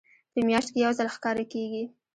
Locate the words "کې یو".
0.73-0.91